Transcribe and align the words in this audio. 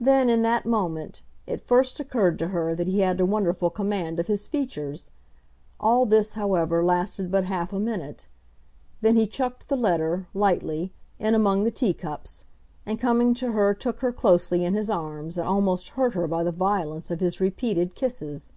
Then, 0.00 0.30
in 0.30 0.40
that 0.40 0.64
moment, 0.64 1.20
it 1.46 1.60
first 1.66 2.00
occurred 2.00 2.38
to 2.38 2.48
her 2.48 2.74
that 2.74 2.86
he 2.86 3.00
had 3.00 3.20
a 3.20 3.26
wonderful 3.26 3.68
command 3.68 4.18
of 4.18 4.26
his 4.26 4.48
features. 4.48 5.10
All 5.78 6.06
this, 6.06 6.32
however, 6.32 6.82
lasted 6.82 7.30
but 7.30 7.44
half 7.44 7.70
a 7.74 7.78
minute. 7.78 8.28
Then 9.02 9.14
he 9.16 9.26
chucked 9.26 9.68
the 9.68 9.76
letter, 9.76 10.26
lightly, 10.32 10.94
in 11.18 11.34
among 11.34 11.64
the 11.64 11.70
tea 11.70 11.92
cups, 11.92 12.46
and 12.86 12.98
coming 12.98 13.34
to 13.34 13.52
her 13.52 13.74
took 13.74 14.00
her 14.00 14.10
closely 14.10 14.64
in 14.64 14.72
his 14.72 14.88
arms 14.88 15.36
and 15.36 15.46
almost 15.46 15.88
hurt 15.90 16.14
her 16.14 16.26
by 16.26 16.42
the 16.42 16.50
violence 16.50 17.10
of 17.10 17.20
his 17.20 17.38
repeated 17.38 17.94
kisses. 17.94 18.50